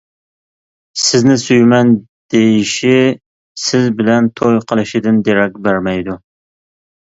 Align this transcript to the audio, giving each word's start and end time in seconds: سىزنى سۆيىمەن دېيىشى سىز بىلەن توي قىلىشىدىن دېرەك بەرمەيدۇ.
سىزنى 1.01 1.35
سۆيىمەن 1.41 1.91
دېيىشى 2.35 2.95
سىز 3.65 3.85
بىلەن 4.01 4.31
توي 4.41 4.59
قىلىشىدىن 4.73 5.21
دېرەك 5.29 5.61
بەرمەيدۇ. 5.69 6.19